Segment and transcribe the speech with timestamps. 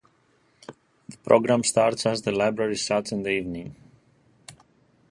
[1.09, 3.75] The programme starts as the library shuts in the evening.